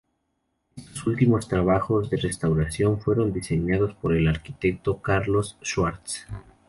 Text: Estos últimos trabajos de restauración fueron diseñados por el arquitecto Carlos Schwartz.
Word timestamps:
Estos 0.75 1.05
últimos 1.05 1.47
trabajos 1.47 2.09
de 2.09 2.17
restauración 2.17 2.99
fueron 2.99 3.31
diseñados 3.31 3.93
por 3.93 4.15
el 4.15 4.27
arquitecto 4.27 4.99
Carlos 4.99 5.59
Schwartz. 5.63 6.25